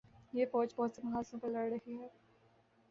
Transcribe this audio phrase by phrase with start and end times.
[0.33, 2.07] یہ فوج بہت سے محاذوںپر لڑ رہی ہے۔